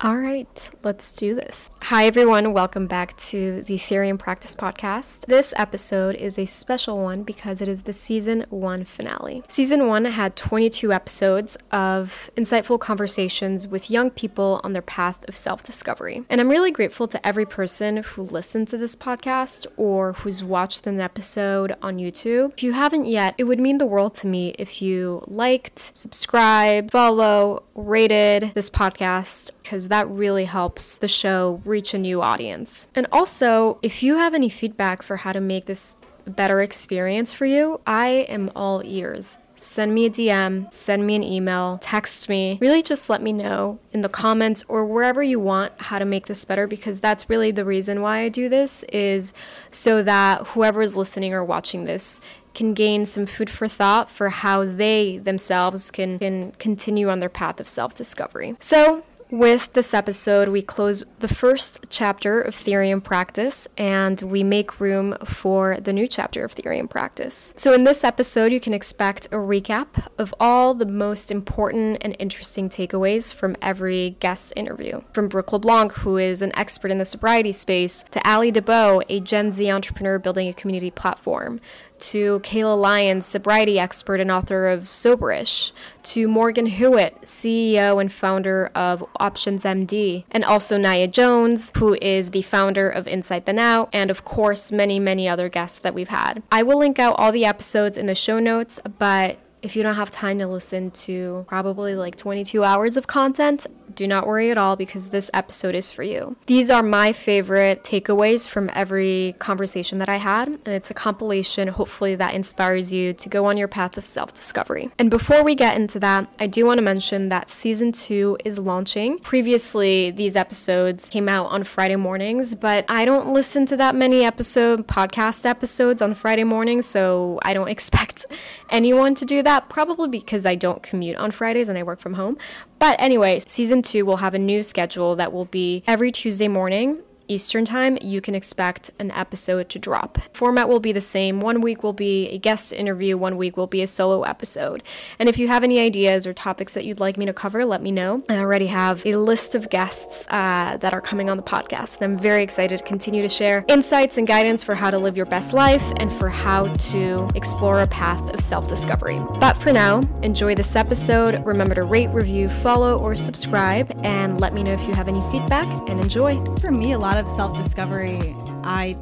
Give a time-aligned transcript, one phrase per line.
[0.00, 1.70] All right, let's do this.
[1.86, 2.52] Hi, everyone.
[2.52, 5.26] Welcome back to the Theory and Practice podcast.
[5.26, 9.44] This episode is a special one because it is the season one finale.
[9.46, 15.36] Season one had 22 episodes of insightful conversations with young people on their path of
[15.36, 16.24] self discovery.
[16.28, 20.88] And I'm really grateful to every person who listened to this podcast or who's watched
[20.88, 22.54] an episode on YouTube.
[22.54, 26.90] If you haven't yet, it would mean the world to me if you liked, subscribed,
[26.90, 32.86] follow, rated this podcast because that really helps the show reach a new audience.
[32.94, 37.34] And also, if you have any feedback for how to make this a better experience
[37.34, 39.38] for you, I am all ears.
[39.56, 42.56] Send me a DM, send me an email, text me.
[42.62, 46.26] Really just let me know in the comments or wherever you want how to make
[46.28, 49.34] this better because that's really the reason why I do this is
[49.70, 52.22] so that whoever is listening or watching this
[52.54, 57.28] can gain some food for thought for how they themselves can, can continue on their
[57.28, 58.56] path of self discovery.
[58.60, 64.42] So, with this episode, we close the first chapter of Theory and Practice and we
[64.42, 67.52] make room for the new chapter of Theory and Practice.
[67.56, 72.14] So, in this episode, you can expect a recap of all the most important and
[72.18, 75.02] interesting takeaways from every guest interview.
[75.12, 79.20] From Brooke LeBlanc, who is an expert in the sobriety space, to Ali DeBow, a
[79.20, 81.60] Gen Z entrepreneur building a community platform,
[82.00, 85.72] to Kayla Lyons, sobriety expert and author of Soberish,
[86.04, 92.30] to Morgan Hewett, CEO and founder of Options MD, and also Nya Jones, who is
[92.30, 96.08] the founder of Inside Then Out, and of course, many, many other guests that we've
[96.08, 96.42] had.
[96.52, 99.96] I will link out all the episodes in the show notes, but if you don't
[99.96, 104.58] have time to listen to probably like 22 hours of content, do not worry at
[104.58, 106.36] all because this episode is for you.
[106.46, 111.68] These are my favorite takeaways from every conversation that I had, and it's a compilation,
[111.68, 114.90] hopefully, that inspires you to go on your path of self discovery.
[114.98, 118.58] And before we get into that, I do want to mention that season two is
[118.58, 119.18] launching.
[119.20, 124.24] Previously, these episodes came out on Friday mornings, but I don't listen to that many
[124.24, 128.26] episode podcast episodes on Friday mornings, so I don't expect
[128.68, 132.14] anyone to do that, probably because I don't commute on Fridays and I work from
[132.14, 132.38] home.
[132.78, 137.02] But anyway, season two will have a new schedule that will be every Tuesday morning
[137.28, 140.18] Eastern Time, you can expect an episode to drop.
[140.32, 141.40] Format will be the same.
[141.40, 144.82] One week will be a guest interview, one week will be a solo episode.
[145.18, 147.82] And if you have any ideas or topics that you'd like me to cover, let
[147.82, 148.22] me know.
[148.28, 152.12] I already have a list of guests uh, that are coming on the podcast, and
[152.12, 155.26] I'm very excited to continue to share insights and guidance for how to live your
[155.26, 159.20] best life and for how to explore a path of self discovery.
[159.40, 161.44] But for now, enjoy this episode.
[161.44, 165.20] Remember to rate, review, follow, or subscribe, and let me know if you have any
[165.32, 166.42] feedback, and enjoy.
[166.56, 168.94] For me, a lot lot of self discovery I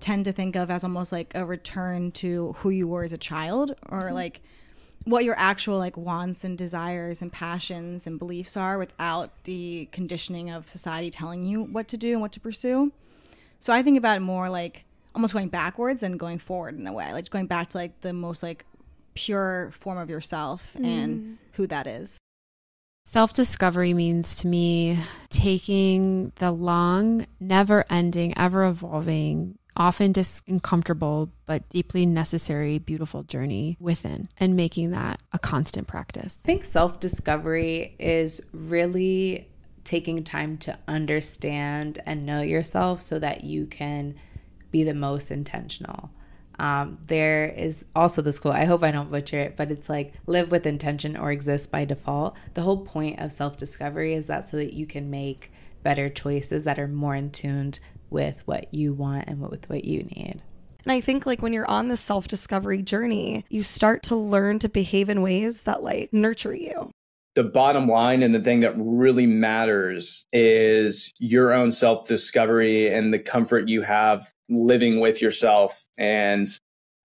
[0.00, 3.18] tend to think of as almost like a return to who you were as a
[3.18, 4.14] child or mm-hmm.
[4.14, 4.40] like
[5.04, 10.50] what your actual like wants and desires and passions and beliefs are without the conditioning
[10.50, 12.90] of society telling you what to do and what to pursue.
[13.60, 16.92] So I think about it more like almost going backwards and going forward in a
[16.92, 18.64] way, like going back to like the most like
[19.14, 20.84] pure form of yourself mm.
[20.84, 22.19] and who that is.
[23.10, 24.96] Self discovery means to me
[25.30, 33.76] taking the long, never ending, ever evolving, often just uncomfortable, but deeply necessary, beautiful journey
[33.80, 36.40] within and making that a constant practice.
[36.44, 39.48] I think self discovery is really
[39.82, 44.14] taking time to understand and know yourself so that you can
[44.70, 46.10] be the most intentional.
[46.60, 50.12] Um, there is also this quote, I hope I don't butcher it, but it's like
[50.26, 52.36] live with intention or exist by default.
[52.52, 55.50] The whole point of self discovery is that so that you can make
[55.82, 60.02] better choices that are more in tuned with what you want and with what you
[60.02, 60.42] need.
[60.84, 64.68] And I think like when you're on this self-discovery journey, you start to learn to
[64.68, 66.90] behave in ways that like nurture you.
[67.34, 73.20] The bottom line and the thing that really matters is your own self-discovery and the
[73.20, 76.48] comfort you have living with yourself and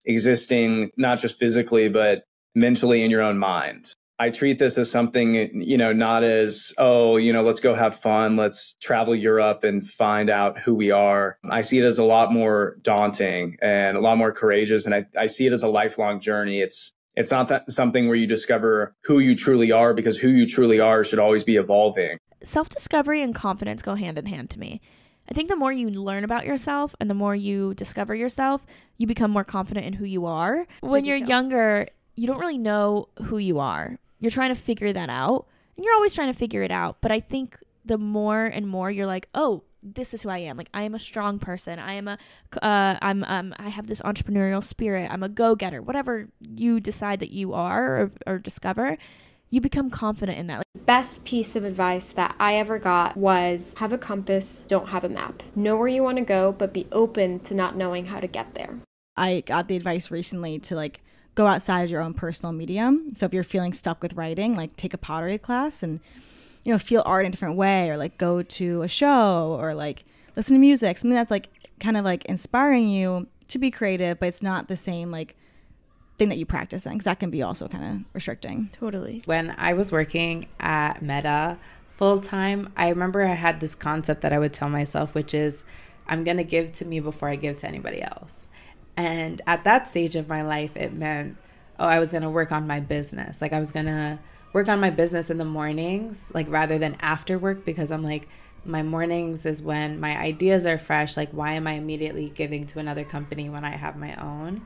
[0.05, 2.23] existing not just physically but
[2.55, 3.93] mentally in your own mind.
[4.17, 7.95] I treat this as something, you know, not as, oh, you know, let's go have
[7.95, 8.37] fun.
[8.37, 11.37] Let's travel Europe and find out who we are.
[11.49, 14.85] I see it as a lot more daunting and a lot more courageous.
[14.85, 16.61] And I, I see it as a lifelong journey.
[16.61, 20.47] It's, it's not that something where you discover who you truly are because who you
[20.47, 22.17] truly are should always be evolving.
[22.43, 24.81] Self discovery and confidence go hand in hand to me.
[25.29, 28.65] I think the more you learn about yourself and the more you discover yourself,
[28.97, 30.67] you become more confident in who you are.
[30.81, 33.97] When you're younger, you don't really know who you are.
[34.19, 35.47] You're trying to figure that out.
[35.75, 36.97] And you're always trying to figure it out.
[37.01, 40.57] But I think the more and more you're like, oh, this is who I am.
[40.57, 41.79] Like I am a strong person.
[41.79, 42.17] I am a,
[42.61, 45.09] uh, I'm, um, I have this entrepreneurial spirit.
[45.11, 45.81] I'm a go getter.
[45.81, 48.97] Whatever you decide that you are or, or discover,
[49.49, 50.57] you become confident in that.
[50.57, 55.03] Like, Best piece of advice that I ever got was have a compass, don't have
[55.03, 55.43] a map.
[55.55, 58.53] Know where you want to go, but be open to not knowing how to get
[58.55, 58.79] there.
[59.15, 61.01] I got the advice recently to like
[61.35, 63.13] go outside of your own personal medium.
[63.15, 65.99] So if you're feeling stuck with writing, like take a pottery class and
[66.65, 69.73] you know feel art in a different way, or like go to a show, or
[69.73, 70.03] like
[70.35, 74.27] listen to music, something that's like kind of like inspiring you to be creative, but
[74.27, 75.35] it's not the same like
[76.17, 78.69] thing that you practice in because that can be also kind of restricting.
[78.71, 79.21] Totally.
[79.25, 81.57] When I was working at Meta
[81.93, 85.65] full time, I remember I had this concept that I would tell myself, which is,
[86.07, 88.49] I'm going to give to me before I give to anybody else.
[88.97, 91.37] And at that stage of my life, it meant,
[91.79, 93.41] oh, I was going to work on my business.
[93.41, 94.19] Like, I was going to
[94.55, 98.29] work on my business in the mornings, like, rather than after work, because I'm like,
[98.63, 101.17] my mornings is when my ideas are fresh.
[101.17, 104.65] Like, why am I immediately giving to another company when I have my own?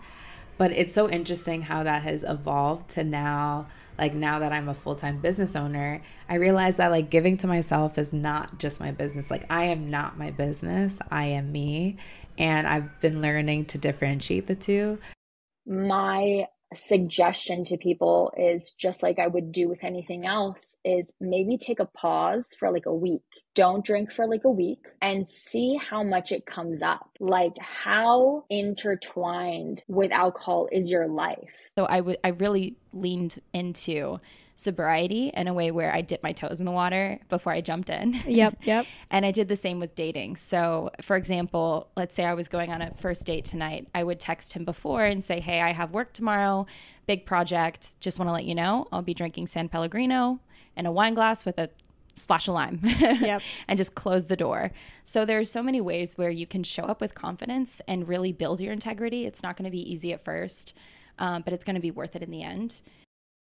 [0.60, 4.76] But it's so interesting how that has evolved to now, like now that I'm a
[4.76, 8.92] full time business owner, I realize that like giving to myself is not just my
[8.92, 9.32] business.
[9.32, 11.98] Like I am not my business, I am me.
[12.38, 15.00] And I've been learning to differentiate the two.
[15.66, 21.57] My suggestion to people is just like I would do with anything else is maybe
[21.57, 23.21] take a pause for like a week.
[23.56, 27.10] Don't drink for like a week and see how much it comes up.
[27.19, 31.56] Like how intertwined with alcohol is your life.
[31.77, 34.19] So I would I really leaned into
[34.60, 37.90] sobriety in a way where I dipped my toes in the water before I jumped
[37.90, 38.20] in.
[38.28, 38.86] Yep, yep.
[39.10, 40.36] and I did the same with dating.
[40.36, 43.88] So, for example, let's say I was going on a first date tonight.
[43.96, 46.66] I would text him before and say, Hey, I have work tomorrow,
[47.08, 48.00] big project.
[48.02, 50.40] Just want to let you know I'll be drinking San Pellegrino
[50.76, 51.70] and a wine glass with a
[52.16, 53.42] splash of lime Yep.
[53.70, 54.72] and just close the door.
[55.06, 58.60] So there's so many ways where you can show up with confidence and really build
[58.60, 59.26] your integrity.
[59.26, 60.74] It's not going to be easy at first,
[61.18, 62.82] um, but it's going to be worth it in the end.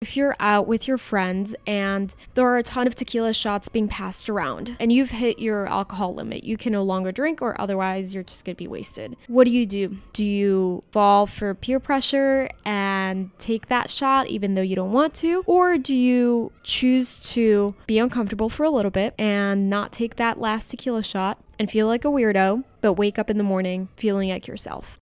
[0.00, 3.88] If you're out with your friends and there are a ton of tequila shots being
[3.88, 8.14] passed around and you've hit your alcohol limit, you can no longer drink or otherwise
[8.14, 9.16] you're just going to be wasted.
[9.26, 9.98] What do you do?
[10.12, 15.14] Do you fall for peer pressure and take that shot even though you don't want
[15.14, 15.42] to?
[15.46, 20.38] Or do you choose to be uncomfortable for a little bit and not take that
[20.38, 24.28] last tequila shot and feel like a weirdo, but wake up in the morning feeling
[24.28, 25.00] like yourself?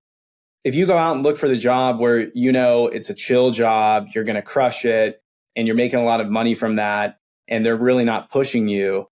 [0.67, 3.53] If you go out and look for the job where you know it's a chill
[3.53, 5.23] job, you're going to crush it,
[5.55, 9.07] and you're making a lot of money from that, and they're really not pushing you,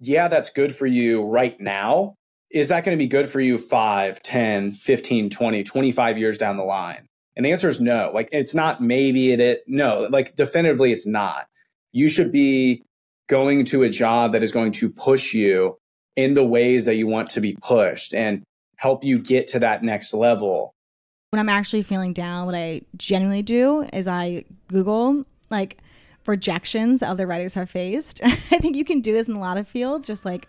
[0.00, 2.16] yeah, that's good for you right now.
[2.50, 6.56] Is that going to be good for you 5, 10, 15, 20, 25 years down
[6.56, 7.06] the line?
[7.36, 8.10] And the answer is no.
[8.12, 11.46] Like, it's not maybe it, it no, like, definitively, it's not.
[11.92, 12.82] You should be
[13.28, 15.78] going to a job that is going to push you
[16.16, 18.42] in the ways that you want to be pushed and
[18.76, 20.72] help you get to that next level
[21.30, 25.78] when I'm actually feeling down, what I genuinely do is I Google like
[26.26, 28.20] rejections other writers have faced.
[28.24, 30.48] I think you can do this in a lot of fields, just like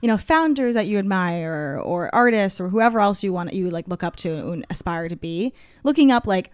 [0.00, 3.86] you know founders that you admire or artists or whoever else you want you like
[3.88, 5.52] look up to and aspire to be.
[5.82, 6.50] Looking up like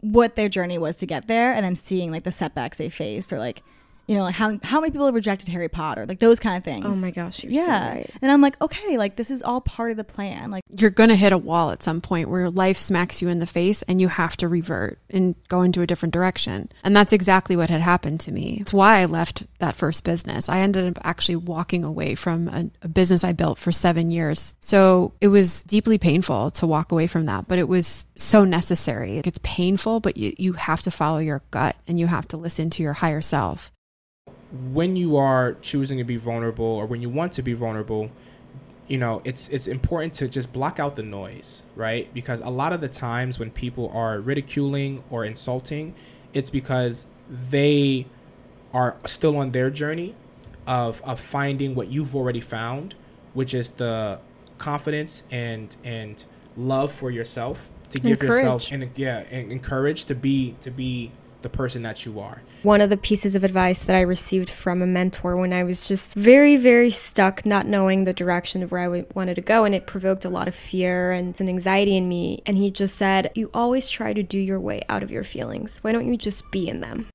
[0.00, 3.32] what their journey was to get there, and then seeing like the setbacks they faced
[3.32, 3.62] or like
[4.06, 6.64] you know, like how how many people have rejected Harry Potter, like those kind of
[6.64, 6.86] things.
[6.86, 7.88] Oh my gosh, you're so yeah.
[7.90, 8.10] right.
[8.22, 10.50] And I'm like, okay, like this is all part of the plan.
[10.50, 13.40] Like You're going to hit a wall at some point where life smacks you in
[13.40, 16.70] the face and you have to revert and go into a different direction.
[16.84, 18.58] And that's exactly what had happened to me.
[18.60, 20.48] It's why I left that first business.
[20.48, 24.54] I ended up actually walking away from a, a business I built for seven years.
[24.60, 29.18] So it was deeply painful to walk away from that, but it was so necessary.
[29.24, 32.70] It's painful, but you, you have to follow your gut and you have to listen
[32.70, 33.72] to your higher self
[34.72, 38.10] when you are choosing to be vulnerable or when you want to be vulnerable
[38.88, 42.12] you know it's it's important to just block out the noise right?
[42.14, 45.94] Because a lot of the times when people are ridiculing or insulting
[46.32, 47.06] it's because
[47.50, 48.06] they
[48.72, 50.14] are still on their journey
[50.66, 52.94] of of finding what you've already found
[53.34, 54.18] which is the
[54.58, 60.56] confidence and and love for yourself to give yourself and yeah and encourage to be
[60.60, 61.12] to be
[61.46, 62.42] the person that you are.
[62.64, 65.86] One of the pieces of advice that I received from a mentor when I was
[65.86, 69.72] just very, very stuck, not knowing the direction of where I wanted to go, and
[69.72, 72.42] it provoked a lot of fear and an anxiety in me.
[72.46, 75.78] And he just said, You always try to do your way out of your feelings.
[75.84, 77.08] Why don't you just be in them?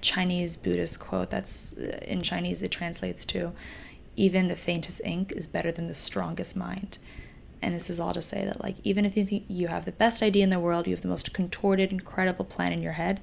[0.00, 3.52] Chinese Buddhist quote that's uh, in Chinese, it translates to
[4.16, 6.98] even the faintest ink is better than the strongest mind.
[7.62, 9.92] And this is all to say that, like, even if you think you have the
[9.92, 13.20] best idea in the world, you have the most contorted, incredible plan in your head,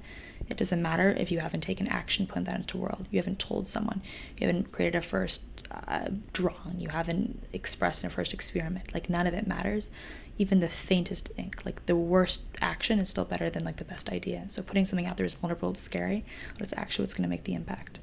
[0.47, 3.07] it doesn't matter if you haven't taken action, put that into the world.
[3.09, 4.01] You haven't told someone.
[4.37, 6.79] You haven't created a first uh, drawing.
[6.79, 8.93] You haven't expressed a first experiment.
[8.93, 9.89] Like, none of it matters.
[10.37, 14.09] even the faintest ink, like the worst action is still better than like the best
[14.09, 14.43] idea.
[14.47, 17.29] So putting something out there is vulnerable, it's scary, but it's actually what's going to
[17.29, 17.99] make the impact.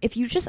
[0.00, 0.48] If you just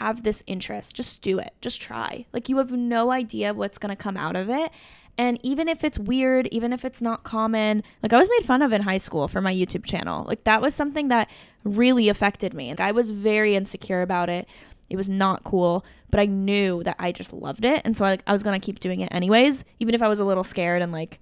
[0.00, 1.52] have this interest, just do it.
[1.60, 2.24] Just try.
[2.32, 4.70] Like you have no idea what's going to come out of it.
[5.18, 8.62] And even if it's weird, even if it's not common, like I was made fun
[8.62, 10.24] of in high school for my YouTube channel.
[10.24, 11.28] Like that was something that
[11.64, 12.70] really affected me.
[12.70, 14.48] Like I was very insecure about it.
[14.88, 17.82] It was not cool, but I knew that I just loved it.
[17.84, 20.08] And so I, like, I was going to keep doing it anyways, even if I
[20.08, 21.20] was a little scared and like,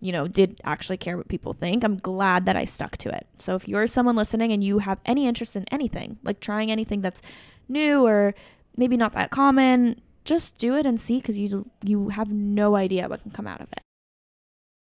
[0.00, 1.84] you know, did actually care what people think.
[1.84, 3.26] I'm glad that I stuck to it.
[3.38, 7.00] So if you're someone listening and you have any interest in anything, like trying anything
[7.00, 7.22] that's
[7.68, 8.34] new or
[8.76, 13.08] maybe not that common, just do it and see because you you have no idea
[13.08, 13.85] what can come out of it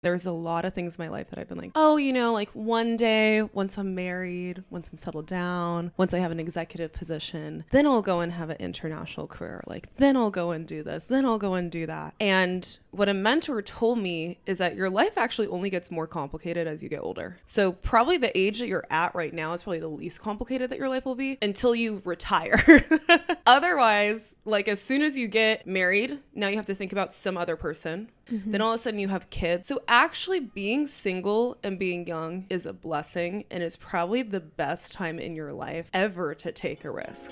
[0.06, 2.32] there's a lot of things in my life that I've been like, oh, you know,
[2.32, 6.94] like one day, once I'm married, once I'm settled down, once I have an executive
[6.94, 9.64] position, then I'll go and have an international career.
[9.66, 12.14] Like, then I'll go and do this, then I'll go and do that.
[12.20, 16.68] And what a mentor told me is that your life actually only gets more complicated
[16.68, 17.40] as you get older.
[17.48, 20.78] So, probably the age that you're at right now is probably the least complicated that
[20.78, 22.64] your life will be until you retire.
[23.48, 27.38] Otherwise, like, as soon as you get married, now you have to think about some
[27.38, 28.52] other person Mm-hmm.
[28.52, 29.68] Then all of a sudden you have kids.
[29.68, 34.92] So actually being single and being young is a blessing and is probably the best
[34.92, 37.32] time in your life ever to take a risk.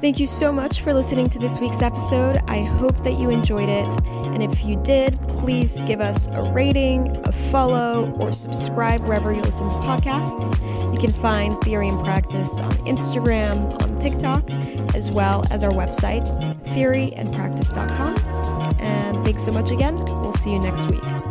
[0.00, 2.38] Thank you so much for listening to this week's episode.
[2.48, 4.06] I hope that you enjoyed it.
[4.06, 9.42] And if you did, please give us a rating, a follow, or subscribe wherever you
[9.42, 10.92] listen to podcasts.
[10.92, 14.48] You can find Theory and Practice on Instagram, on TikTok,
[14.94, 16.26] as well as our website,
[16.68, 18.80] theoryandpractice.com.
[18.80, 19.96] And thanks so much again.
[20.44, 21.23] See you next week.